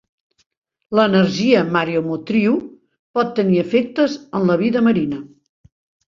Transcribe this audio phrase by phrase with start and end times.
[0.99, 2.55] L'energia mareomotriu
[3.17, 5.21] pot tenir efectes en la vida marina.